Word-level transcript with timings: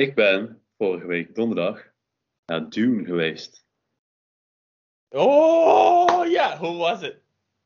Ik 0.00 0.14
ben 0.14 0.62
vorige 0.78 1.06
week 1.06 1.34
donderdag 1.34 1.82
naar 2.46 2.70
Dune 2.70 3.04
geweest. 3.04 3.66
Oh, 5.08 6.30
ja, 6.30 6.58
who 6.58 6.76
was 6.76 7.02
it? 7.02 7.18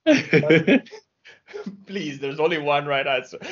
Please, 1.84 2.18
there's 2.18 2.38
only 2.38 2.58
one 2.58 2.86
right 2.86 3.06
answer. 3.06 3.40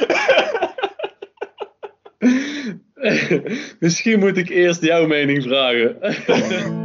Misschien 3.81 4.19
moet 4.19 4.37
ik 4.37 4.49
eerst 4.49 4.83
jouw 4.83 5.07
mening 5.07 5.43
vragen. 5.43 5.99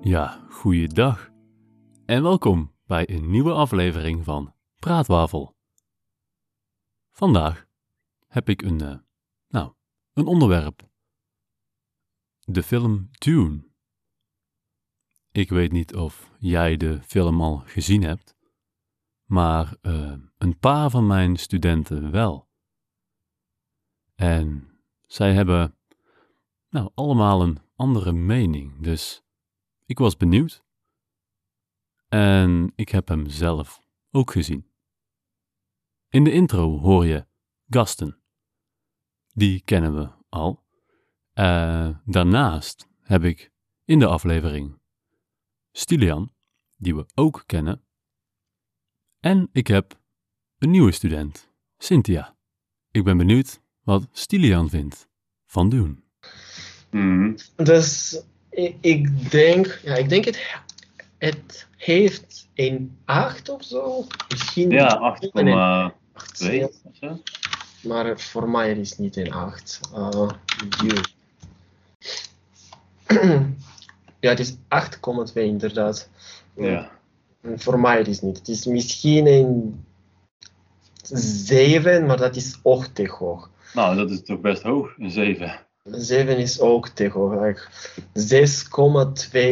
Ja, 0.00 0.44
goeiedag. 0.48 1.30
En 2.06 2.22
welkom 2.22 2.74
bij 2.86 3.08
een 3.08 3.30
nieuwe 3.30 3.52
aflevering 3.52 4.24
van 4.24 4.54
Praatwafel. 4.78 5.57
Vandaag 7.18 7.66
heb 8.26 8.48
ik 8.48 8.62
een, 8.62 8.80
eh, 8.80 8.98
nou, 9.48 9.72
een 10.12 10.26
onderwerp. 10.26 10.88
De 12.44 12.62
film 12.62 13.08
Dune. 13.10 13.68
Ik 15.32 15.48
weet 15.48 15.72
niet 15.72 15.94
of 15.94 16.30
jij 16.38 16.76
de 16.76 17.02
film 17.02 17.40
al 17.40 17.58
gezien 17.58 18.02
hebt, 18.02 18.36
maar 19.24 19.76
eh, 19.80 20.16
een 20.38 20.58
paar 20.58 20.90
van 20.90 21.06
mijn 21.06 21.36
studenten 21.36 22.10
wel. 22.10 22.48
En 24.14 24.68
zij 25.06 25.34
hebben, 25.34 25.78
nou, 26.68 26.90
allemaal 26.94 27.42
een 27.42 27.58
andere 27.76 28.12
mening, 28.12 28.82
dus 28.82 29.24
ik 29.86 29.98
was 29.98 30.16
benieuwd. 30.16 30.64
En 32.08 32.72
ik 32.74 32.88
heb 32.88 33.08
hem 33.08 33.28
zelf 33.28 33.80
ook 34.10 34.30
gezien. 34.30 34.67
In 36.10 36.24
de 36.24 36.32
intro 36.32 36.78
hoor 36.78 37.06
je 37.06 37.26
Gasten. 37.68 38.20
Die 39.32 39.62
kennen 39.64 39.94
we 39.94 40.08
al. 40.28 40.64
Eh, 41.32 41.88
daarnaast 42.04 42.88
heb 43.00 43.24
ik 43.24 43.52
in 43.84 43.98
de 43.98 44.06
aflevering 44.06 44.80
Stilian, 45.72 46.32
die 46.76 46.94
we 46.96 47.06
ook 47.14 47.42
kennen. 47.46 47.84
En 49.20 49.48
ik 49.52 49.66
heb 49.66 50.00
een 50.58 50.70
nieuwe 50.70 50.92
student, 50.92 51.50
Cynthia. 51.78 52.36
Ik 52.90 53.04
ben 53.04 53.16
benieuwd 53.16 53.60
wat 53.82 54.08
Stilian 54.12 54.70
vindt 54.70 55.08
van 55.46 55.68
Doen. 55.68 56.04
Mhm. 56.90 57.36
Dus 57.56 58.20
ik, 58.50 58.76
ik 58.80 59.30
denk, 59.30 59.80
ja, 59.82 59.94
ik 59.94 60.08
denk 60.08 60.24
het, 60.24 60.62
het 61.18 61.66
heeft 61.76 62.48
een 62.54 62.98
8 63.04 63.48
of 63.48 63.64
zo. 63.64 64.06
Misschien 64.28 64.70
Ja, 64.70 65.00
een 65.00 65.90
8,2 65.90 65.94
8, 66.12 66.42
of 66.84 66.96
zo. 66.96 67.20
maar 67.82 68.20
voor 68.20 68.48
mij 68.48 68.72
is 68.72 68.90
het 68.90 68.98
niet 68.98 69.16
een 69.16 69.32
8. 69.32 69.80
Uh, 69.94 70.28
Dune. 70.78 71.00
ja, 74.20 74.28
het 74.28 74.38
is 74.40 74.54
8,2 74.54 75.32
inderdaad. 75.32 76.08
Ja. 76.56 76.90
Voor 77.56 77.80
mij 77.80 78.00
is 78.00 78.06
het 78.16 78.22
niet. 78.24 78.38
Het 78.38 78.48
is 78.48 78.64
misschien 78.64 79.26
een 79.26 79.84
7, 81.02 82.06
maar 82.06 82.16
dat 82.16 82.36
is 82.36 82.58
ook 82.62 82.84
te 82.84 83.08
hoog. 83.08 83.50
Nou, 83.74 83.96
dat 83.96 84.10
is 84.10 84.22
toch 84.22 84.40
best 84.40 84.62
hoog, 84.62 84.94
een 84.98 85.10
7. 85.10 85.66
7 85.90 86.38
is 86.38 86.60
ook 86.60 86.88
te 86.88 87.08
hoog. 87.08 87.40
like 87.42 87.60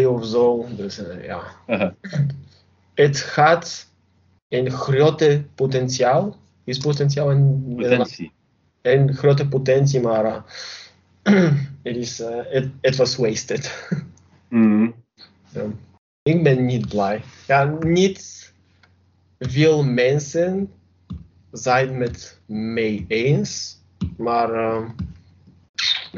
6,2 0.02 0.06
of 0.08 0.24
zo. 0.26 0.66
Dus 0.76 0.98
eh, 0.98 1.24
ja. 1.24 1.42
Het 2.94 3.16
gaat 3.18 3.86
een 4.48 4.70
grote 4.70 5.44
potentiaal. 5.54 6.36
Is 6.64 6.78
potentiaal 6.78 7.30
een, 7.30 7.74
Potentie. 7.76 8.32
een 8.82 9.14
grote 9.14 9.48
potentie, 9.48 10.00
maar 10.00 10.24
eh, 10.24 10.42
het, 11.82 11.96
is, 11.96 12.20
eh, 12.20 12.36
het, 12.48 12.68
het 12.80 12.96
was 12.96 13.16
wasted. 13.16 13.70
Mhm. 14.48 14.90
Ja. 15.48 15.62
Ik 16.22 16.42
ben 16.42 16.66
niet 16.66 16.88
blij. 16.88 17.22
Ja, 17.46 17.76
niet 17.80 18.52
veel 19.38 19.84
mensen 19.84 20.72
zijn 21.52 21.98
met 21.98 22.40
mij 22.46 23.04
eens, 23.08 23.80
maar 24.16 24.52
eh, 24.52 24.88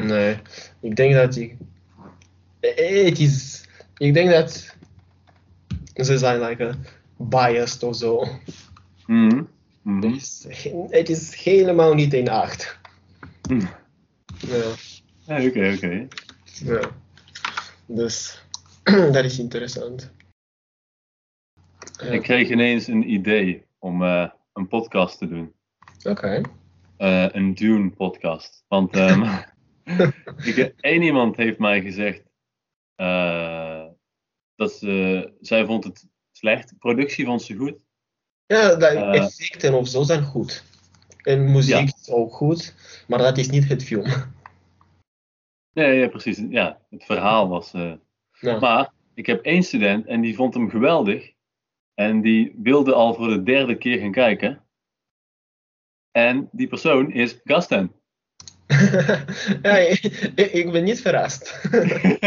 nee, 0.07 0.39
ik 0.81 0.97
denk 0.97 1.15
dat 1.15 1.37
ik, 1.37 1.57
eh, 2.61 3.05
het 3.05 3.19
is, 3.19 3.65
ik 3.97 4.15
denk 4.15 4.31
dat 4.31 4.77
ze 5.95 6.19
zijn 6.19 6.41
like, 6.41 6.75
biased 7.17 7.83
of 7.83 7.97
zo. 7.97 8.25
Mhm. 9.07 9.43
Het 9.85 10.05
is, 10.05 10.47
het 10.91 11.09
is 11.09 11.35
helemaal 11.35 11.95
niet 11.95 12.15
een 12.15 12.29
acht. 12.29 12.79
Hm. 13.49 13.67
Ja, 15.27 15.47
Oké, 15.47 15.73
oké. 15.75 16.07
ja. 16.45 16.91
Dus 17.87 18.43
dat 19.13 19.25
is 19.25 19.39
interessant. 19.39 20.13
Ik 22.11 22.23
kreeg 22.23 22.49
ineens 22.49 22.87
een 22.87 23.11
idee 23.11 23.65
om 23.79 24.03
eh, 24.03 24.29
een 24.53 24.69
podcast 24.69 25.19
te 25.19 25.29
doen. 25.29 25.53
Oké. 26.05 26.41
Eh, 26.97 27.27
een 27.33 27.55
Dune 27.55 27.91
podcast. 27.91 28.65
Want 28.69 28.97
ehm, 28.97 29.39
ik, 30.45 30.75
één 30.81 31.03
iemand 31.03 31.37
heeft 31.37 31.59
mij 31.59 31.81
gezegd 31.83 32.23
eh, 32.95 33.87
dat 34.55 34.73
ze, 34.73 35.33
zij 35.41 35.65
vond 35.67 35.85
het 35.85 36.07
slecht. 36.33 36.79
Productie 36.79 37.25
vond 37.25 37.43
ze 37.43 37.57
goed. 37.57 37.77
Ja, 38.47 38.75
de 38.75 38.87
Eh. 38.87 39.15
effecten 39.25 39.75
of 39.75 39.89
zo 39.89 40.03
zijn 40.03 40.23
goed. 40.23 40.65
En 41.23 41.51
muziek 41.53 41.75
Ja. 41.89 41.93
is 42.01 42.11
ook 42.11 42.33
goed, 42.33 42.75
maar 43.09 43.19
dat 43.19 43.39
is 43.39 43.49
niet 43.49 43.69
het 43.69 43.85
film. 43.85 44.05
Nee, 45.73 45.99
ja, 45.99 46.09
precies. 46.09 46.43
Ja, 46.51 46.81
het 46.91 47.05
verhaal 47.05 47.49
was. 47.49 47.73
eh, 47.73 47.93
Ja. 48.41 48.59
Maar 48.59 48.93
ik 49.15 49.27
heb 49.27 49.45
één 49.45 49.63
student 49.63 50.07
en 50.07 50.21
die 50.21 50.35
vond 50.35 50.55
hem 50.55 50.71
geweldig. 50.71 51.33
En 51.95 52.21
die 52.21 52.55
wilde 52.57 52.95
al 52.95 53.15
voor 53.15 53.29
de 53.29 53.43
derde 53.43 53.77
keer 53.79 53.99
gaan 53.99 54.13
kijken. 54.13 54.65
En 56.11 56.49
die 56.53 56.67
persoon 56.69 57.13
is 57.13 57.41
Gasten. 57.45 57.93
ja, 59.63 59.77
ik, 59.77 60.03
ik 60.35 60.73
ben 60.73 60.85
niet 60.85 61.01
verrast. 61.01 61.61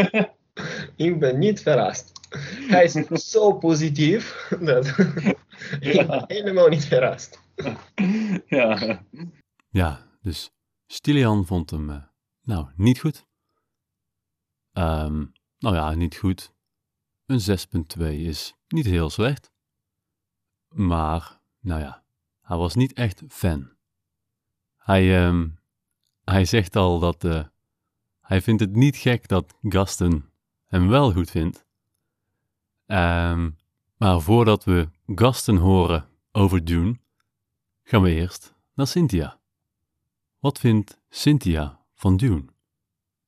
ik 0.95 1.19
ben 1.19 1.39
niet 1.39 1.61
verrast. 1.61 2.11
Hij 2.67 2.83
is 2.83 3.29
zo 3.29 3.53
positief 3.53 4.47
dat 4.59 4.87
ik 5.79 6.07
ben 6.07 6.23
helemaal 6.27 6.67
niet 6.67 6.85
verrast. 6.85 7.39
ja. 8.45 9.01
Ja, 9.69 10.07
dus 10.21 10.51
Stilian 10.87 11.45
vond 11.45 11.69
hem, 11.69 11.89
eh, 11.89 12.03
nou, 12.41 12.67
niet 12.75 12.99
goed. 12.99 13.25
Ehm, 14.71 15.25
nou 15.59 15.75
ja, 15.75 15.93
niet 15.93 16.17
goed. 16.17 16.53
Een 17.25 17.39
6.2 17.99 18.03
is 18.05 18.53
niet 18.67 18.85
heel 18.85 19.09
slecht. 19.09 19.51
Maar, 20.67 21.41
nou 21.59 21.81
ja, 21.81 22.03
hij 22.41 22.57
was 22.57 22.75
niet 22.75 22.93
echt 22.93 23.23
fan. 23.27 23.71
Hij, 24.77 25.25
ehm, 25.25 25.49
hij 26.23 26.45
zegt 26.45 26.75
al 26.75 26.99
dat 26.99 27.23
eh, 27.23 27.43
hij 28.21 28.41
vindt 28.41 28.61
het 28.61 28.75
niet 28.75 28.95
gek 28.95 29.27
dat 29.27 29.53
Gasten 29.61 30.31
hem 30.67 30.87
wel 30.87 31.11
goed 31.11 31.31
vindt. 31.31 31.65
Ehm, 32.85 33.49
maar 33.97 34.21
voordat 34.21 34.63
we 34.63 34.89
Gasten 35.05 35.55
horen 35.55 36.07
over 36.31 36.65
Dune, 36.65 36.99
gaan 37.83 38.01
we 38.01 38.09
eerst 38.09 38.55
naar 38.73 38.87
Cynthia. 38.87 39.39
Wat 40.39 40.59
vindt 40.59 41.01
Cynthia 41.09 41.79
van 41.93 42.17
Dune? 42.17 42.45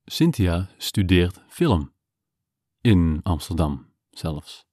Cynthia 0.06 0.70
studeert 0.78 1.42
film. 1.48 1.94
In 2.82 3.20
Amsterdam 3.24 3.94
zelfs. 4.10 4.66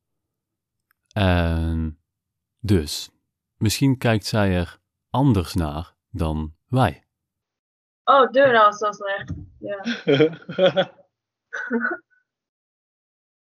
En 1.12 1.98
dus, 2.60 3.10
misschien 3.56 3.98
kijkt 3.98 4.26
zij 4.26 4.56
er 4.56 4.80
anders 5.10 5.54
naar 5.54 5.94
dan 6.10 6.54
wij. 6.68 7.04
Oh, 8.10 8.30
deur 8.30 8.52
nou 8.52 8.72
zo 8.72 8.92
slecht. 8.92 9.32
Ja. 9.58 9.80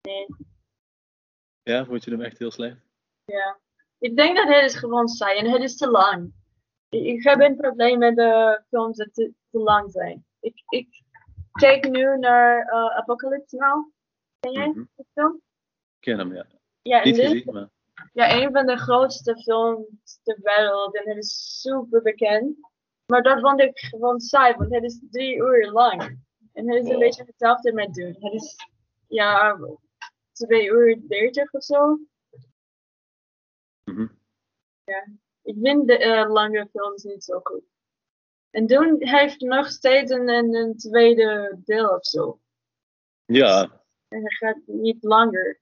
Nee. 0.02 0.26
ja, 1.70 1.84
vond 1.84 2.04
je 2.04 2.10
hem 2.10 2.20
echt 2.20 2.38
heel 2.38 2.50
slecht? 2.50 2.76
Ik 3.98 4.16
denk 4.16 4.36
dat 4.36 4.48
het 4.48 4.64
is 4.64 4.76
gewoon 4.76 5.08
saai 5.08 5.38
en 5.38 5.50
het 5.50 5.62
is 5.62 5.76
te 5.76 5.90
lang. 5.90 6.32
Ik, 6.88 7.04
ik 7.04 7.22
heb 7.24 7.40
een 7.40 7.56
probleem 7.56 7.98
met 7.98 8.16
de 8.16 8.62
films 8.68 8.96
dat 8.96 9.14
te, 9.14 9.32
te 9.50 9.58
lang 9.58 9.92
zijn. 9.92 10.26
Ik, 10.40 10.62
ik 10.68 11.02
kijk 11.52 11.88
nu 11.88 12.18
naar 12.18 12.60
eh, 12.66 12.96
Apocalypse 12.96 13.56
Now. 13.56 13.90
Ken 14.40 14.52
jij 14.52 14.66
Mhm. 14.68 14.84
die 14.96 15.06
film? 15.12 15.34
Ik 15.34 16.00
ken 16.00 16.18
hem, 16.18 16.34
ja. 16.34 16.46
Ja, 16.82 17.04
Niet 17.04 17.14
dit, 17.14 17.26
gezien, 17.26 17.52
maar... 17.52 17.68
ja, 18.12 18.42
een 18.42 18.52
van 18.52 18.66
de 18.66 18.76
grootste 18.76 19.36
films 19.36 20.20
ter 20.22 20.38
wereld 20.42 20.96
en 20.96 21.08
het 21.08 21.16
is 21.24 21.60
super 21.60 22.02
bekend. 22.02 22.56
Maar 23.06 23.22
dat 23.22 23.40
vond 23.40 23.60
ik 23.60 23.78
gewoon 23.78 24.20
saai, 24.20 24.54
want 24.54 24.74
het 24.74 24.84
is 24.84 25.00
drie 25.10 25.36
uur 25.36 25.70
lang. 25.70 26.22
En 26.52 26.70
het 26.70 26.84
is 26.84 26.90
een 26.90 26.98
beetje 26.98 27.24
hetzelfde 27.24 27.72
met 27.72 27.94
doen. 27.94 28.16
Het 28.18 28.32
is, 28.32 28.56
ja, 29.08 29.58
twee 30.32 30.66
uur 30.66 31.08
dertig 31.08 31.52
of 31.52 31.64
zo. 31.64 31.98
Mhm. 33.84 34.06
Ja. 34.84 35.06
Ik 35.42 35.56
vind 35.62 35.86
de 35.86 35.98
eh, 35.98 36.30
lange 36.32 36.68
films 36.72 37.02
niet 37.02 37.24
zo 37.24 37.40
goed. 37.42 37.62
En 38.50 38.66
Dune 38.66 39.08
heeft 39.10 39.40
nog 39.40 39.70
steeds 39.70 40.10
een, 40.10 40.28
een, 40.28 40.76
tweede 40.76 41.60
deel 41.64 41.88
of 41.88 42.04
zo. 42.04 42.40
Ja, 43.24 43.62
En 44.08 44.20
hij 44.20 44.30
gaat 44.30 44.60
niet 44.66 45.04
langer. 45.04 45.60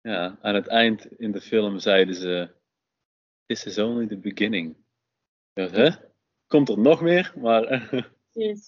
ja, 0.00 0.38
aan 0.40 0.54
het 0.54 0.66
eind 0.66 1.06
in 1.06 1.32
de 1.32 1.40
film 1.40 1.78
zeiden 1.78 2.14
ze: 2.14 2.54
This 3.46 3.64
is 3.64 3.78
only 3.78 4.06
the 4.06 4.18
beginning. 4.18 4.76
Ja, 5.52 5.68
hè? 5.68 6.12
Komt 6.54 6.68
er 6.68 6.78
nog 6.78 7.00
meer? 7.00 7.32
Maar 7.36 7.62
Precies. 8.32 8.66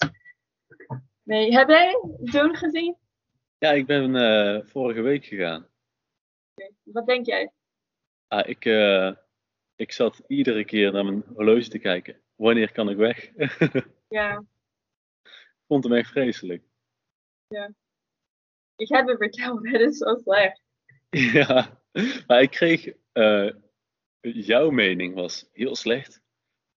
Nee, 1.23 1.53
heb 1.53 1.69
jij 1.69 2.01
Dune 2.19 2.57
gezien? 2.57 2.97
ja, 3.59 3.71
ik 3.73 3.87
ben 3.87 4.17
eh, 4.17 4.67
vorige 4.67 5.01
week 5.01 5.25
gegaan. 5.25 5.69
Wat 6.83 7.07
denk 7.07 7.27
jij? 7.27 7.53
Ah, 8.29 8.49
ik, 8.49 8.65
eh, 8.65 9.13
ik 9.77 9.93
zat 9.93 10.23
iedere 10.27 10.65
keer 10.65 10.93
naar 10.93 11.05
mijn 11.05 11.25
horloge 11.35 11.69
te 11.69 11.79
kijken. 11.79 12.21
Wanneer 12.35 12.73
kan 12.73 12.89
ik 12.91 12.97
weg? 12.97 13.25
ik 13.37 13.87
Ja, 14.09 14.45
vond 15.67 15.85
hem 15.85 15.93
echt 15.93 16.11
vreselijk. 16.11 16.63
ik 18.77 18.89
heb 18.89 19.07
het 19.07 19.17
verteld, 19.19 19.69
het 19.69 19.81
is 19.81 19.97
zo 19.99 20.17
slecht. 20.17 20.63
Ja, 21.33 21.81
maar 22.27 22.43
ik 22.43 22.51
kreeg, 22.51 22.93
eh, 23.13 23.51
jouw 24.21 24.71
mening 24.71 25.15
was 25.15 25.49
heel 25.53 25.77
slecht. 25.77 26.25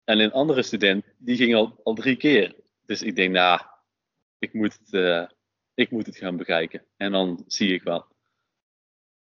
En 0.04 0.18
een 0.18 0.32
andere 0.32 0.62
student, 0.62 1.04
die 1.18 1.36
ging 1.36 1.54
al, 1.54 1.80
al 1.82 1.94
drie 1.94 2.16
keer. 2.16 2.56
Dus 2.86 3.02
ik 3.02 3.16
denk, 3.16 3.32
nou, 3.32 3.60
ik, 4.38 4.52
moet 4.52 4.78
het, 4.78 4.92
eh, 4.92 5.28
ik 5.74 5.90
moet 5.90 6.06
het 6.06 6.16
gaan 6.16 6.36
bekijken. 6.36 6.86
En 6.96 7.12
dan 7.12 7.44
zie 7.46 7.74
ik 7.74 7.82
wel. 7.82 8.06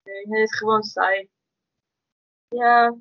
Nee, 0.03 0.41
het 0.41 0.51
is 0.51 0.59
gewoon 0.59 0.83
saai. 0.83 1.29
Ja, 2.49 2.97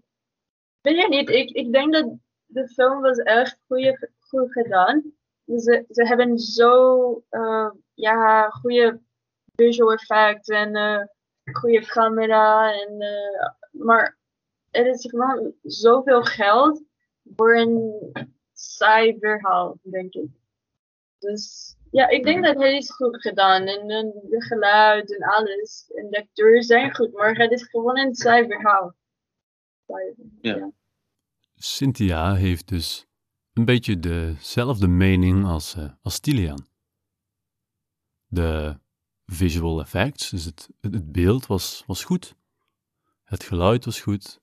weet 0.81 1.01
je 1.01 1.07
niet, 1.07 1.29
ik, 1.29 1.49
ik 1.49 1.71
denk 1.71 1.93
dat 1.93 2.17
de 2.45 2.67
film 2.67 3.01
was 3.01 3.17
echt 3.17 3.59
goeie, 3.67 4.09
goed 4.19 4.51
gedaan. 4.51 5.13
Ze, 5.45 5.85
ze 5.89 6.07
hebben 6.07 6.39
zo, 6.39 7.23
eh, 7.29 7.71
ja, 7.93 8.49
goede 8.49 9.01
visual 9.55 9.91
effects 9.91 10.47
en 10.47 10.75
eh 10.75 11.03
goede 11.51 11.85
camera. 11.85 12.73
En, 12.73 12.97
maar 13.71 14.17
het 14.71 14.85
is 14.85 15.09
gewoon 15.09 15.53
zoveel 15.63 16.23
geld 16.23 16.83
voor 17.35 17.55
een 17.55 18.11
saai 18.53 19.17
verhaal, 19.19 19.77
denk 19.81 20.13
ik. 20.13 20.29
Dus 21.19 21.75
ja, 21.91 22.09
ik 22.09 22.23
denk 22.23 22.43
dat 22.43 22.55
het 22.55 22.71
is 22.73 22.91
goed 22.91 23.21
gedaan. 23.21 23.61
En, 23.61 23.89
en 23.89 24.11
de 24.29 24.43
geluid 24.43 25.15
en 25.15 25.23
alles. 25.23 25.91
En 25.95 26.09
de 26.09 26.17
acteurs 26.17 26.65
zijn 26.65 26.95
goed, 26.95 27.13
maar 27.13 27.35
het 27.35 27.51
is 27.51 27.63
gewoon 27.63 27.97
een 27.97 28.15
saai 28.15 28.47
verhaal. 28.47 28.95
Saai, 29.87 30.13
Ja. 30.41 30.71
Cynthia 31.55 32.35
heeft 32.35 32.67
dus 32.67 33.05
een 33.53 33.65
beetje 33.65 33.99
dezelfde 33.99 34.87
mening 34.87 35.45
als, 35.45 35.75
eh 35.75 35.91
als 36.01 36.19
Tilian. 36.19 36.65
De 38.27 38.79
visual 39.25 39.79
effects, 39.79 40.29
dus 40.29 40.45
het, 40.45 40.69
het 40.81 40.93
het 40.93 41.11
beeld 41.11 41.47
was, 41.47 41.83
was 41.85 42.03
goed. 42.03 42.35
Het 43.23 43.43
geluid 43.43 43.85
was 43.85 44.01
goed. 44.01 44.39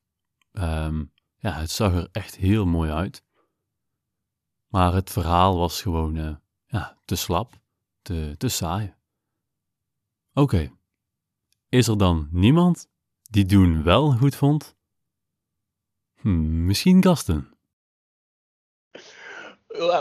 Ehm, 0.53 1.05
ja, 1.41 1.53
het 1.53 1.71
zag 1.71 1.95
er 1.95 2.09
echt 2.13 2.37
heel 2.37 2.67
mooi 2.67 2.91
uit. 2.91 3.25
Maar 4.67 4.95
het 4.95 5.11
verhaal 5.11 5.59
was 5.59 5.83
gewoon 5.83 6.17
eh, 6.17 6.37
ja, 6.67 6.99
te 7.05 7.17
slap, 7.17 7.61
te, 8.03 8.35
te 8.39 8.49
saai. 8.49 8.95
Oké, 10.33 10.73
is 11.69 11.89
er 11.89 11.99
dan 11.99 12.29
niemand 12.31 12.89
die 13.31 13.45
Doen 13.45 13.83
wel 13.83 14.13
goed 14.13 14.37
vond? 14.37 14.77
Hm, 16.21 16.67
misschien 16.67 17.03
Gasten. 17.03 17.55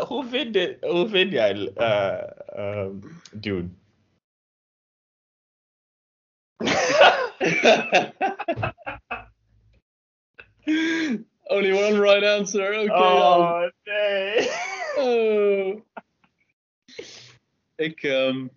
Hoe 0.07 0.25
vind, 0.29 0.55
je, 0.55 0.77
hoe 0.81 1.09
vind 1.09 1.31
jij 1.31 1.73
eh 1.73 2.47
ehm, 2.47 2.99
Dune? 3.33 3.69
Only 11.49 11.71
one 11.73 11.99
right 11.99 12.23
answer. 12.23 12.79
Oké 12.79 12.91
oh, 12.93 13.69
nee. 13.83 14.49
Oh. 14.97 15.81
Ik, 17.75 18.03
ehm, 18.03 18.47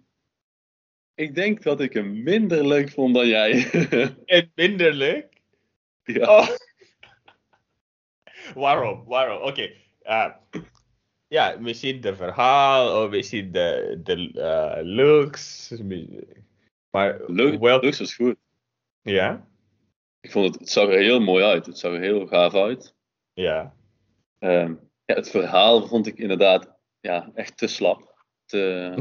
ik 1.14 1.34
denk 1.34 1.62
dat 1.62 1.80
ik 1.80 1.92
hem 1.92 2.22
minder 2.22 2.66
leuk 2.66 2.90
vond 2.90 3.14
dan 3.14 3.26
jij. 3.26 3.70
En 4.24 4.52
minder 4.54 4.92
leuk? 4.92 5.26
ja. 6.04 6.38
Oh. 6.38 6.48
Waarom? 8.54 9.04
Waarom? 9.04 9.42
Oké. 9.42 9.72
eh, 10.02 10.30
ja, 11.28 11.56
misschien 11.60 12.00
de 12.00 12.14
verhaal, 12.16 13.04
of 13.04 13.10
misschien 13.10 13.52
de, 13.52 14.00
de 14.02 14.30
eh, 14.34 14.84
looks. 14.84 15.74
Maar 16.90 17.20
Leuk, 17.26 17.60
wel, 17.60 17.80
looks 17.80 17.98
was 17.98 18.14
goed. 18.14 18.36
ja, 19.02 19.48
Ik 20.22 20.30
vond 20.30 20.46
het, 20.46 20.58
het 20.58 20.70
zag 20.70 20.88
er 20.88 20.98
heel 20.98 21.20
mooi 21.20 21.44
uit. 21.44 21.66
Het 21.66 21.78
zag 21.78 21.92
er 21.92 22.00
heel 22.00 22.26
gaaf 22.26 22.54
uit. 22.54 22.94
ja. 23.34 23.74
Ehm, 24.38 24.74
ja, 25.04 25.14
het 25.14 25.30
verhaal 25.30 25.86
vond 25.86 26.06
ik 26.06 26.18
inderdaad 26.18 26.74
ja, 27.00 27.30
echt 27.34 27.56
te 27.56 27.66
slap. 27.66 28.14
Te, 28.44 28.92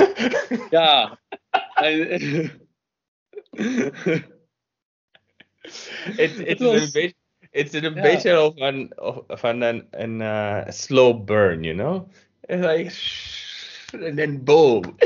ja. 0.70 1.20
Het, 6.16 6.58
was- 6.58 6.80
een 6.82 6.92
beetje, 6.92 7.14
het 7.50 7.74
is 7.74 7.82
een 7.82 7.94
Ja. 7.94 8.02
beetje 8.02 8.40
of 8.42 8.56
een, 8.56 9.00
of, 9.00 9.22
van 9.28 9.60
een, 9.60 9.86
een 9.90 10.20
eh, 10.20 10.68
slow 10.68 11.24
burn, 11.24 11.62
you 11.62 11.76
know? 11.76 12.08
It's 12.40 12.66
like, 12.66 14.06
and 14.06 14.16
then 14.16 14.44
boom. 14.44 14.82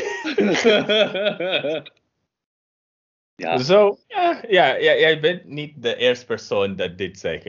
ja, 3.37 3.59
Zo, 3.59 3.99
ja, 4.09 4.43
ja, 4.49 4.75
ja, 4.75 4.97
jij 4.99 5.21
bent 5.21 5.45
niet 5.45 5.83
de 5.83 5.97
eerste 5.97 6.27
persoon 6.27 6.77
dat 6.77 6.99
dit 6.99 7.19
zegt. 7.19 7.45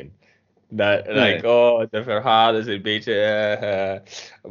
Dat, 0.70 1.06
Nee. 1.08 1.34
like, 1.34 1.48
oh, 1.50 1.84
de 1.90 2.04
verhaal 2.04 2.56
is 2.56 2.66
een 2.66 2.82
beetje, 2.82 3.14
eh, 3.14 3.94
eh, 3.94 4.02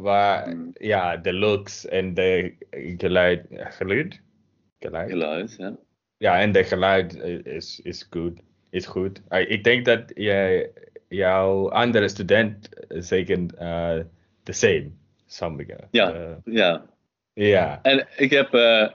maar 0.01 0.47
Mm. 0.49 0.71
ja, 0.73 1.17
de 1.17 1.33
looks 1.33 1.85
en 1.87 2.13
de 2.13 2.53
geluid, 2.97 3.45
geluid? 3.51 4.21
Geluid? 4.79 5.09
geluid. 5.09 5.55
Ja. 5.57 5.75
Ja, 6.17 6.39
en 6.39 6.51
de 6.51 6.63
geluid 6.63 7.15
is, 7.45 7.79
is 7.83 8.07
goed. 8.09 8.39
Is 8.69 8.85
goed. 8.85 9.21
I- 9.33 9.47
ik 9.47 9.63
denk 9.63 9.85
dat 9.85 10.01
jij, 10.15 10.71
jouw 11.07 11.69
andere 11.69 12.07
student 12.07 12.69
zeker 12.89 13.37
uh, 13.39 13.99
the 14.43 14.51
same. 14.51 14.89
Sommige. 15.25 15.77
Ja. 15.91 16.13
Eh, 16.13 16.31
ja. 16.45 16.85
ja. 17.33 17.79
En 17.81 18.07
ik 18.17 18.31
heb, 18.31 18.53
eh, 18.53 18.87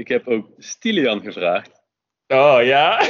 ik 0.00 0.08
heb 0.08 0.28
ook 0.28 0.48
Stilian 0.58 1.20
gevraagd. 1.22 1.82
Oh 2.26 2.58
ja? 2.62 3.00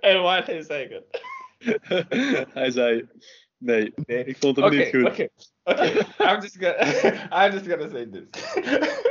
en 0.00 0.22
wat 0.22 0.48
is 0.48 0.66
zeker? 0.66 1.02
Hij 2.52 2.70
zei: 2.70 3.08
Nee, 3.58 3.92
Nee. 4.06 4.24
ik 4.24 4.36
vond 4.38 4.56
hem 4.56 4.70
niet 4.70 4.88
goed. 4.88 5.04
oké. 5.06 5.28
I'm 6.18 6.40
just 6.40 6.56
gonna, 6.58 6.76
I'm 7.46 7.52
just 7.52 7.66
gonna 7.68 7.88
say 7.88 8.06
this. 8.06 8.24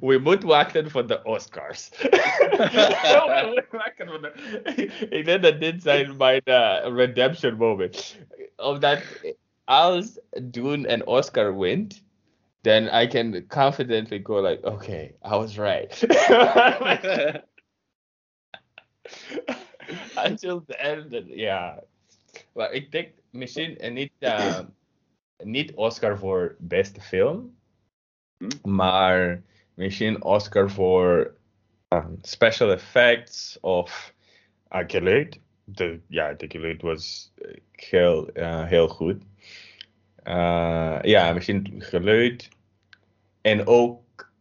We 0.00 0.18
moeten 0.18 0.48
wachten 0.48 0.90
voor 0.90 1.06
de 1.06 1.22
Oscars. 1.22 1.88
We 1.98 3.42
moeten 3.54 3.78
wachten 3.78 4.08
voor 4.08 4.20
de- 4.22 5.06
Ik 5.10 5.24
denk 5.24 5.42
dat 5.42 5.60
dit 5.60 5.82
zijn 5.82 6.16
mijn 6.16 6.40
eh, 6.44 6.86
redemption 6.94 7.56
moment. 7.56 8.18
Omdat 8.56 9.02
als 9.64 10.20
Dune 10.42 10.88
een 10.88 11.06
Oscar 11.06 11.58
wint, 11.58 12.04
then 12.62 12.88
I 12.88 13.06
can 13.06 13.46
confidently 13.48 14.18
go 14.18 14.40
like, 14.40 14.64
okay, 14.64 15.14
I 15.22 15.36
was 15.36 15.58
right. 15.58 15.90
Until 20.16 20.60
the 20.60 20.80
end, 20.80 21.12
yeah. 21.28 21.80
Maar 22.54 22.72
it 22.72 22.90
denk 22.92 23.08
misschien 23.30 23.78
and 23.80 23.94
niet, 23.94 24.12
eh, 24.18 24.60
niet 25.44 25.74
Oscar 25.74 26.18
voor 26.18 26.56
beste 26.58 27.00
film, 27.00 27.56
Hm? 28.40 28.70
maar 28.70 29.42
misschien 29.74 30.24
Oscar 30.24 30.70
voor 30.70 31.34
um, 31.88 32.18
special 32.22 32.70
effects 32.70 33.58
of 33.60 34.14
uh, 34.72 34.80
geluid. 34.86 35.40
De, 35.64 36.00
ja, 36.08 36.32
de 36.32 36.50
geluid 36.50 36.82
was 36.82 37.32
eh, 37.34 37.56
heel, 37.70 38.32
eh, 38.32 38.66
heel 38.66 38.88
goed. 38.88 39.22
Uh, 40.24 40.98
ja, 41.02 41.32
misschien 41.32 41.74
geluid. 41.78 42.48
En 43.40 43.66
ook. 43.66 44.32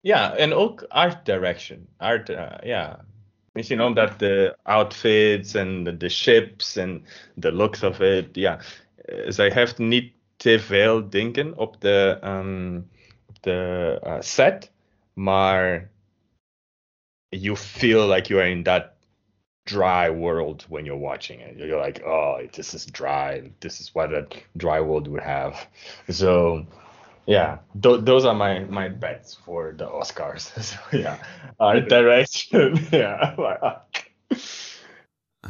Ja, 0.00 0.36
en 0.36 0.52
ook 0.52 0.82
art 0.82 1.24
direction. 1.26 1.88
Art, 1.96 2.28
eh, 2.28 2.56
ja. 2.62 3.04
Misschien 3.52 3.82
omdat 3.82 4.18
de 4.18 4.56
outfits 4.62 5.54
en 5.54 5.98
de, 5.98 6.08
ships 6.08 6.76
en 6.76 7.04
de 7.34 7.52
looks 7.52 7.82
of 7.82 8.00
it. 8.00 8.28
Ja, 8.32 8.60
Eh, 9.08 9.24
zij 9.30 9.50
heeft 9.50 9.78
niet 9.78 10.12
te 10.36 10.60
veel 10.60 11.08
denken 11.10 11.56
op 11.58 11.80
de, 11.80 12.18
op 13.26 13.42
de 13.42 13.98
eh, 14.02 14.16
set, 14.20 14.72
maar 15.12 15.90
you 17.28 17.56
feel 17.56 18.08
like 18.08 18.28
you 18.28 18.40
are 18.40 18.50
in 18.50 18.62
that 18.62 18.97
dry 19.68 20.08
world 20.10 20.64
when 20.68 20.86
you're 20.86 20.96
watching 21.10 21.40
it. 21.40 21.56
You're 21.56 21.80
like, 21.80 22.02
oh, 22.04 22.40
this 22.54 22.74
is 22.74 22.86
dry. 22.86 23.50
This 23.60 23.80
is 23.80 23.94
what 23.94 24.14
a 24.14 24.26
dry 24.56 24.80
world 24.80 25.08
would 25.08 25.22
have. 25.22 25.54
So, 26.08 26.66
yeah, 27.26 27.58
th- 27.82 28.04
those 28.04 28.24
are 28.24 28.34
my 28.34 28.64
my 28.64 28.88
bets 28.88 29.34
for 29.44 29.74
the 29.76 29.86
Oscars. 29.86 30.50
so, 30.70 30.78
yeah, 30.92 31.18
art 31.60 31.88
direction. 31.96 32.78
yeah. 32.92 33.34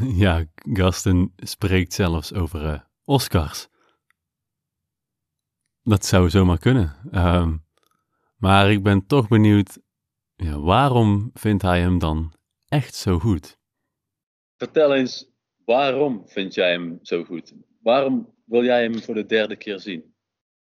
Ja, 0.01 0.45
Gaston 0.57 1.33
spreekt 1.37 1.93
zelfs 1.93 2.33
over 2.33 2.67
eh, 2.67 2.81
Oscars. 3.05 3.69
Dat 5.83 6.05
zou 6.05 6.31
zomaar 6.31 6.59
kunnen. 6.59 6.97
Ehm, 7.11 7.57
maar 8.37 8.71
ik 8.71 8.83
ben 8.83 9.07
toch 9.07 9.29
benieuwd, 9.29 9.79
ja, 10.37 10.59
waarom 10.59 11.31
vindt 11.35 11.63
hij 11.63 11.81
hem 11.81 11.99
dan 11.99 12.33
echt 12.69 12.95
zo 12.95 13.19
goed? 13.19 13.58
Vertel 14.59 14.95
eens, 14.95 15.31
waarom 15.65 16.23
vind 16.27 16.55
jij 16.55 16.71
hem 16.71 16.99
zo 17.03 17.25
goed? 17.25 17.55
Waarom 17.83 18.35
wil 18.45 18.65
jij 18.65 18.83
hem 18.83 19.03
voor 19.03 19.15
de 19.15 19.27
derde 19.27 19.57
keer 19.57 19.81
zien? 19.81 20.13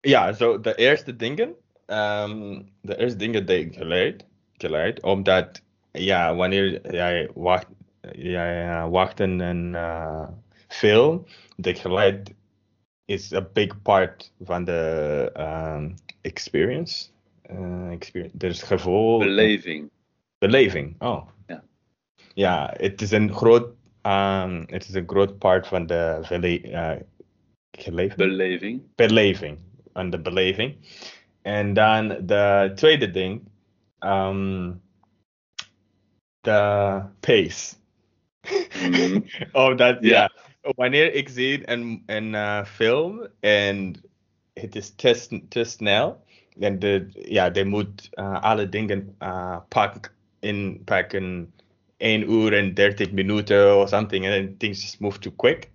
Ja, 0.00 0.32
zo 0.32 0.60
de 0.60 0.74
eerste 0.74 1.16
dingen. 1.16 1.54
ehm, 1.86 2.62
de 2.80 2.96
eerste 2.96 3.18
dingen 3.18 3.46
die 3.46 3.58
ik 3.58 3.74
geleid, 3.74 4.26
geleid 4.56 5.02
omdat 5.02 5.62
ja, 5.92 6.34
wanneer 6.34 6.92
jij 6.92 7.30
wacht, 7.34 7.66
jij 8.12 8.68
eh, 8.68 8.88
wacht 8.90 9.20
in 9.20 9.40
een 9.40 9.74
eh, 9.74 10.28
film, 10.68 11.26
de 11.56 11.74
geluid 11.74 12.34
is 13.04 13.32
a 13.32 13.48
big 13.52 13.82
part 13.82 14.32
van 14.40 14.64
de 14.64 15.30
ehm, 15.34 15.90
experience. 16.20 17.08
Eh, 17.42 17.90
experience. 17.90 18.36
Dus 18.36 18.62
gevoel. 18.62 19.18
Beleving. 19.18 19.90
Beleving, 20.38 20.94
oh. 20.98 21.28
Ja. 21.46 21.64
Ja, 22.34 22.74
het 22.76 23.02
is 23.02 23.10
een 23.10 23.32
groot, 23.32 23.74
um, 24.02 24.64
het 24.66 24.88
is 24.88 24.94
een 24.94 25.08
groot 25.08 25.38
part 25.38 25.66
van 25.66 25.86
de 25.86 26.18
eh, 26.62 26.96
geleving? 27.70 28.16
Beleving. 28.16 28.82
beleving. 28.94 29.58
Aan 29.92 30.10
de 30.10 30.20
beleving. 30.20 30.76
En 31.42 31.74
dan 31.74 32.08
de 32.08 32.72
tweede 32.74 33.10
ding, 33.10 33.48
um, 34.00 34.82
de 36.40 37.02
pace. 37.20 37.74
Mhm. 38.90 39.20
oh, 39.52 39.76
dat, 39.76 39.98
Ja. 40.00 40.10
ja. 40.10 40.30
Wanneer 40.76 41.14
ik 41.14 41.28
zie 41.28 41.70
een, 41.70 42.02
een 42.06 42.34
eh, 42.34 42.64
film 42.64 43.26
en 43.40 44.00
het 44.52 44.76
is 44.76 44.94
te, 44.94 45.42
te 45.48 45.64
snel, 45.64 46.24
dan 46.56 46.78
de, 46.78 47.08
ja, 47.12 47.50
de 47.50 47.64
moet 47.64 48.08
eh, 48.10 48.42
alle 48.42 48.68
dingen 48.68 49.16
uh, 49.18 49.58
pak, 49.68 50.14
inpakken 50.40 51.52
1 52.02 52.30
uur 52.30 52.52
en 52.52 52.74
30 52.74 53.12
minuten 53.12 53.76
of 53.76 53.88
something, 53.88 54.26
and 54.26 54.34
then 54.34 54.56
things 54.56 54.80
just 54.82 55.00
move 55.00 55.18
too 55.18 55.32
quick. 55.36 55.70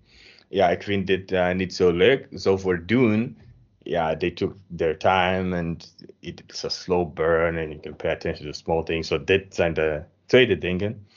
Ja, 0.50 0.70
ik 0.70 0.84
vind 0.84 1.08
dit 1.08 1.32
eh, 1.32 1.54
niet 1.54 1.74
zo 1.74 1.92
leuk. 1.92 2.28
Zo 2.32 2.58
voor 2.58 2.86
doen, 2.86 3.38
ja, 3.84 4.18
they 4.18 4.32
took 4.32 4.56
their 4.76 4.98
time 4.98 5.58
and 5.58 5.96
it's 6.20 6.66
a 6.66 6.70
slow 6.70 7.14
burn 7.14 7.58
and 7.58 7.70
you 7.70 7.80
can 7.80 7.96
pay 7.96 8.12
attention 8.12 8.46
to 8.46 8.54
small 8.54 8.84
things. 8.84 9.08
So 9.08 9.24
dit 9.24 9.56
zijn 9.56 9.74
de 9.74 10.04
tweede 10.26 10.58
dingen. 10.58 11.08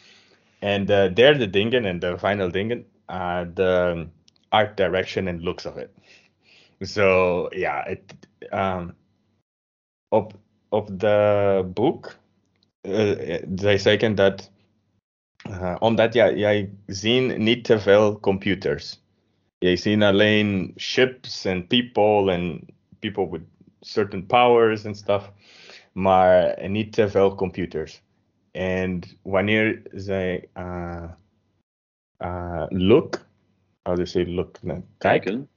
En 0.58 0.84
de 0.86 1.10
derde 1.14 1.50
dingen 1.50 1.84
en 1.84 1.98
de 1.98 2.18
final 2.18 2.50
dingen, 2.50 2.86
uh, 3.08 3.40
the 3.54 4.06
art 4.48 4.76
direction 4.76 5.28
and 5.28 5.42
looks 5.42 5.66
of 5.66 5.76
it. 5.76 5.88
So 6.80 7.46
ja, 7.50 7.82
het, 7.86 8.16
um, 8.50 8.96
op, 10.08 10.32
op 10.68 11.00
de 11.00 11.70
boek, 11.74 12.18
uh, 12.82 13.42
zij 13.54 13.78
zeggen 13.78 14.14
dat, 14.14 14.50
uh, 14.56 14.59
omdat 15.78 16.12
ja, 16.12 16.32
jij 16.32 16.70
zien 16.86 17.42
niet 17.42 17.64
te 17.64 17.78
veel 17.78 18.20
computers. 18.20 19.02
Jij 19.58 19.76
ziet 19.76 20.02
alleen 20.02 20.72
ships 20.76 21.46
and 21.46 21.68
people 21.68 22.32
and 22.32 22.62
people 22.98 23.30
with 23.30 23.42
certain 23.80 24.26
powers 24.26 24.86
and 24.86 24.96
stuff, 24.96 25.32
maar 25.92 26.68
niet 26.68 26.92
te 26.92 27.08
veel 27.08 27.34
computers. 27.34 28.02
En 28.50 29.00
wanneer 29.22 29.82
zij 29.92 30.48
uh, 30.56 31.10
uh, 32.18 32.64
look, 32.68 33.26
how 33.82 33.96
do 33.96 34.02
you 34.02 34.06
say 34.06 34.26
look? 34.26 34.58
Kijk, 34.62 34.82
Kijken. 34.98 35.48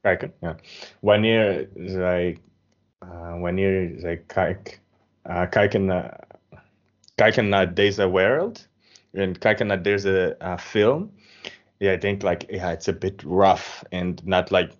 kijken, 0.00 0.34
ja. 0.40 0.56
Wanneer 1.00 1.68
zij, 1.74 2.38
uh, 3.04 3.40
wanneer 3.40 3.92
zij 3.98 4.16
kijk, 4.26 4.80
uh, 5.26 5.48
kijken, 5.48 5.84
naar, 5.84 6.26
kijken 7.14 7.48
naar 7.48 7.74
deze 7.74 8.10
wereld 8.10 8.69
en 9.12 9.38
kijken 9.38 9.66
naar 9.66 9.82
deze 9.82 10.36
uh, 10.42 10.58
film, 10.58 11.10
yeah, 11.78 11.94
I 11.94 11.98
think 11.98 12.22
like 12.22 12.46
yeah, 12.48 12.72
it's 12.72 12.88
a 12.88 12.92
bit 12.92 13.22
rough 13.22 13.82
and 13.90 14.24
not 14.24 14.50
like 14.50 14.74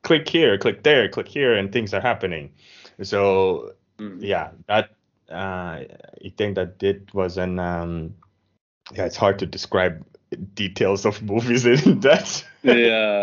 click 0.00 0.28
here, 0.28 0.58
click 0.58 0.82
there, 0.82 1.08
click 1.08 1.28
here, 1.28 1.58
and 1.58 1.72
things 1.72 1.92
are 1.92 2.02
happening. 2.02 2.50
So 3.00 3.74
Mhm. 4.00 4.20
yeah, 4.20 4.48
that 4.66 4.88
uh, 5.30 5.84
I 6.24 6.32
think 6.36 6.54
that 6.54 6.82
it 6.82 7.12
was 7.14 7.36
an 7.36 7.58
um, 7.58 8.14
yeah, 8.94 9.06
it's 9.06 9.16
hard 9.16 9.38
to 9.38 9.46
describe 9.46 10.02
details 10.54 11.04
of 11.04 11.22
movies 11.22 11.64
in 11.86 12.00
that. 12.00 12.44
Yeah, 12.62 12.74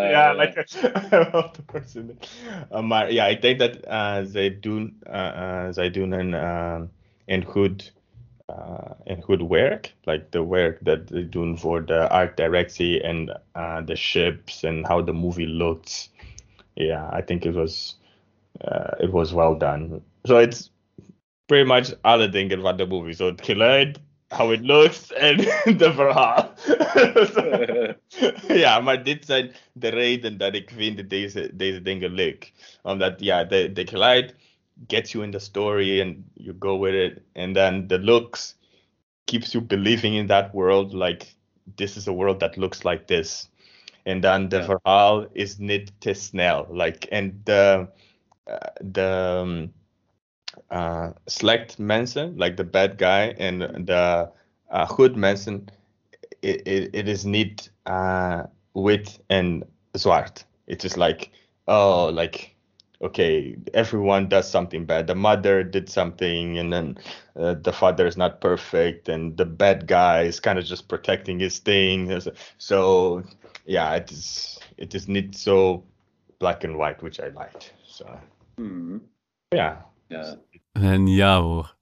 yeah, 0.10 0.34
like 0.34 0.58
of 1.34 1.54
the 1.54 1.64
person. 1.66 2.18
Maar 2.88 3.12
ja, 3.12 3.26
ik 3.26 3.42
denk 3.42 3.60
dat 3.60 3.78
uh, 4.36 4.52
doen, 4.62 5.00
uh, 5.08 5.70
uh, 5.78 5.92
doen 5.92 6.12
een, 6.12 6.34
uh, 6.34 6.82
een 7.26 7.44
goed, 7.44 7.94
uh, 8.50 8.92
een 9.04 9.22
goed 9.22 9.42
werk. 9.42 9.94
Like 10.06 10.30
the 10.30 10.42
work 10.42 10.80
that 10.84 11.08
they 11.08 11.30
doen 11.30 11.58
for 11.58 11.86
the 11.86 12.10
art 12.10 12.38
directie 12.38 13.04
and 13.04 13.30
uh, 13.56 13.82
the 13.86 13.96
ships 13.96 14.63
and 14.63 14.88
how 14.88 15.04
the 15.04 15.13
movie 15.13 15.48
looks. 15.48 16.10
Yeah, 16.75 17.10
I 17.12 17.22
think 17.22 17.46
it 17.46 17.54
was, 17.54 17.96
uh, 18.62 18.92
it 19.00 19.12
was 19.12 19.34
well 19.34 19.56
done. 19.56 20.01
So 20.25 20.38
it's 20.38 20.72
pretty 21.48 21.68
much 21.68 21.94
alle 22.04 22.27
dingen 22.27 22.62
van 22.62 22.77
de 22.77 22.86
movie. 22.86 23.13
So 23.13 23.34
geluid, 23.36 24.00
how 24.30 24.51
it 24.51 24.62
looks 24.62 25.12
and 25.12 25.39
the 25.80 25.92
verhaal. 25.94 26.54
Ja, 28.48 28.80
maar 28.80 29.04
dit 29.04 29.25
zijn 29.25 29.51
de 29.74 29.88
reden 29.88 30.38
dat 30.38 30.56
ik 30.56 30.70
vind 30.75 31.10
deze, 31.10 31.50
deze 31.54 31.82
dingen 31.82 32.12
leuk. 32.12 32.51
Omdat 32.84 33.20
ja, 33.20 33.44
de, 33.44 33.72
de 33.72 33.88
geluid 33.88 34.36
gets 34.88 35.14
you 35.14 35.24
in 35.24 35.32
the 35.32 35.40
story 35.40 36.02
and 36.02 36.24
you 36.36 36.54
go 36.54 36.76
with 36.76 36.94
it. 36.94 37.24
And 37.36 37.56
then 37.56 37.88
the 37.88 37.98
looks 37.98 38.56
keeps 39.26 39.54
you 39.54 39.62
believing 39.62 40.16
in 40.16 40.28
that 40.28 40.54
world. 40.54 40.94
Like, 40.94 41.36
this 41.78 41.98
is 41.98 42.08
a 42.08 42.14
world 42.14 42.40
that 42.40 42.58
looks 42.58 42.84
like 42.86 43.08
this. 43.08 43.50
En 44.06 44.22
dan 44.22 44.50
de 44.50 44.58
Ja. 44.58 44.64
verhaal 44.64 45.26
is 45.34 45.58
niet 45.58 45.92
te 46.00 46.14
snel. 46.14 46.68
Like, 46.72 47.10
en 47.10 47.42
de, 47.44 47.88
uh, 48.48 48.56
de 48.84 49.42
um, 49.42 49.74
uh, 50.72 51.10
slecht 51.26 51.78
mensen, 51.78 52.34
like 52.38 52.56
the 52.56 52.64
bad 52.64 52.94
guy, 52.98 53.34
en 53.38 53.86
de 53.86 54.30
uh, 54.72 54.90
good 54.90 55.16
mensen, 55.16 55.66
it, 56.40 56.68
it, 56.68 56.96
it 56.96 57.08
is 57.08 57.24
niet 57.24 57.72
uh, 57.86 58.44
wit 58.72 59.20
en 59.28 59.64
zwart. 59.92 60.46
It 60.66 60.84
is 60.84 60.96
like, 60.96 61.30
oh, 61.66 62.10
like, 62.12 62.56
okay, 63.01 63.58
everyone 63.74 64.27
does 64.27 64.50
something 64.50 64.86
bad. 64.86 65.08
The 65.08 65.16
mother 65.16 65.63
did 65.63 65.89
something, 65.89 66.58
and 66.58 66.72
then 66.74 66.98
uh, 67.36 67.56
the 67.56 67.74
father 67.74 68.08
is 68.08 68.18
not 68.18 68.42
perfect, 68.42 69.10
and 69.10 69.38
the 69.38 69.46
bad 69.46 69.88
guy 69.88 70.24
is 70.24 70.39
kind 70.39 70.60
of 70.60 70.66
just 70.66 70.88
protecting 70.88 71.39
his 71.39 71.60
thing. 71.60 72.22
So, 72.58 73.24
yeah, 73.66 73.96
it 73.96 74.12
is. 74.12 74.60
It 74.77 74.94
is 74.94 75.08
not 75.08 75.36
so 75.36 75.84
black 76.39 76.63
and 76.63 76.77
white, 76.77 77.01
which 77.01 77.20
I 77.20 77.30
liked. 77.30 77.74
So, 77.86 78.20
yeah. 79.51 79.77
Ja. 80.08 80.38
En 80.72 81.08
ja 81.08 81.42
hoor, 81.42 81.77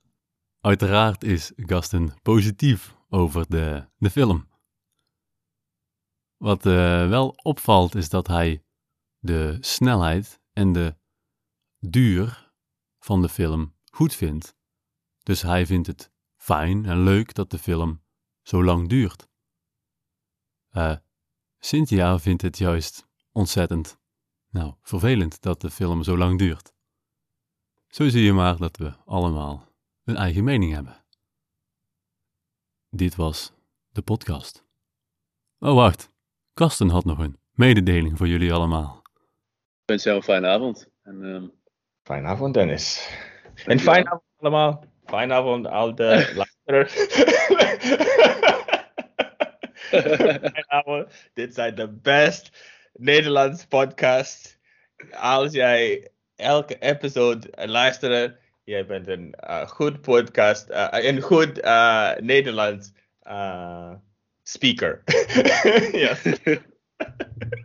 uiteraard 0.62 1.24
is 1.24 1.52
Gaston 1.56 2.14
positief 2.22 2.96
over 3.10 3.46
de, 3.50 3.86
de 3.98 4.10
film. 4.10 4.48
Wat 6.38 6.66
eh, 6.66 7.10
wel 7.10 7.36
opvalt 7.44 7.96
is 7.96 8.10
dat 8.10 8.28
hij 8.28 8.64
de 9.20 9.58
snelheid 9.60 10.42
en 10.54 10.72
de 10.72 10.96
duur 11.90 12.52
van 13.00 13.22
de 13.22 13.30
film 13.30 13.76
goed 13.92 14.14
vindt. 14.14 14.56
Dus 15.24 15.42
hij 15.42 15.66
vindt 15.66 15.88
het 15.88 16.12
fijn 16.36 16.86
en 16.86 17.04
leuk 17.04 17.34
dat 17.34 17.52
de 17.52 17.58
film 17.58 18.04
zo 18.42 18.64
lang 18.64 18.90
duurt. 18.90 19.28
Eh, 20.70 20.96
Cynthia 21.60 22.20
vindt 22.20 22.42
het 22.42 22.58
juist 22.58 23.08
ontzettend, 23.32 24.00
nou, 24.50 24.74
vervelend 24.82 25.42
dat 25.42 25.62
de 25.62 25.70
film 25.70 26.04
zo 26.04 26.18
lang 26.18 26.40
duurt. 26.40 26.74
Zo 27.88 28.10
zie 28.10 28.24
je 28.24 28.34
maar 28.34 28.58
dat 28.58 28.78
we 28.78 28.94
allemaal 29.06 29.68
een 30.04 30.16
eigen 30.16 30.44
mening 30.44 30.74
hebben. 30.74 31.06
Dit 32.90 33.16
was 33.16 33.54
de 33.90 34.02
podcast. 34.02 34.66
Oh, 35.60 35.74
wacht. 35.74 36.12
Kasten 36.54 36.90
had 36.90 37.06
nog 37.06 37.20
een 37.20 37.38
mededeling 37.52 38.18
voor 38.18 38.28
jullie 38.28 38.54
allemaal. 38.54 39.02
Ik 39.82 39.86
wens 39.86 40.04
jou 40.04 40.18
een 40.18 40.24
fijne 40.24 40.48
avond. 40.48 40.90
En, 41.02 41.24
ehm, 41.24 41.48
Fijne 42.06 42.28
avond, 42.28 42.54
Dennis. 42.54 43.10
En 43.56 43.64
Dankjewel. 43.66 43.94
fijne 43.94 44.10
avond 44.10 44.24
allemaal. 44.40 44.86
Fijne 45.06 45.34
avond, 45.34 45.68
al 45.68 45.96
de 45.96 46.44
Dit 51.34 51.54
zijn 51.54 51.76
de 51.76 51.88
best 51.88 52.50
Nederlands 52.94 53.66
podcast. 53.66 54.60
Als 55.12 55.54
jij 55.54 56.08
elke 56.36 56.78
episode 56.80 57.50
luistert, 57.66 58.38
jij 58.64 58.86
bent 58.86 59.08
een 59.08 59.36
uh, 59.48 59.68
goed 59.68 60.02
podcast, 60.02 60.70
uh, 60.70 60.88
een 60.92 61.22
goed 61.22 61.64
uh, 61.64 62.12
Nederlands 62.16 62.94
speaker. 64.44 65.04
ja. 66.04 66.16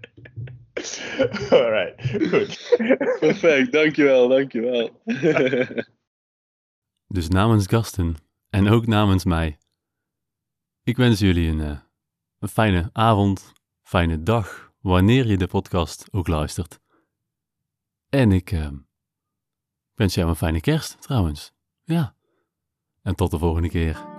Alright, 1.51 2.29
goed. 2.29 2.77
Perfect, 3.21 3.73
dankjewel, 3.73 4.29
dankjewel. 4.29 5.03
dus 7.15 7.29
namens 7.29 7.67
gasten 7.67 8.17
en 8.51 8.69
ook 8.69 8.87
namens 8.87 9.25
mij. 9.25 9.59
Ik 10.83 10.97
wens 10.97 11.19
jullie 11.19 11.49
een, 11.49 11.81
een 12.39 12.49
fijne 12.49 12.91
avond, 12.93 13.53
fijne 13.83 14.23
dag, 14.23 14.73
wanneer 14.81 15.27
je 15.27 15.37
de 15.37 15.47
podcast 15.47 16.09
ook 16.11 16.29
luistert. 16.29 16.81
En 18.09 18.33
ik 18.33 18.53
uh, 18.53 18.69
wens 19.95 20.15
jou 20.15 20.29
een 20.29 20.37
fijne 20.37 20.61
kerst 20.61 21.03
trouwens. 21.03 21.53
Ja. 21.85 22.15
En 23.03 23.15
tot 23.15 23.31
de 23.31 23.39
volgende 23.39 23.69
keer. 23.69 24.10